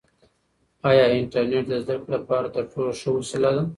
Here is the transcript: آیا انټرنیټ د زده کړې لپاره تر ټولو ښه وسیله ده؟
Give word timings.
آیا 0.89 1.05
انټرنیټ 1.17 1.65
د 1.69 1.73
زده 1.83 1.95
کړې 2.01 2.09
لپاره 2.15 2.47
تر 2.55 2.63
ټولو 2.71 2.91
ښه 2.99 3.09
وسیله 3.17 3.49
ده؟ 3.55 3.63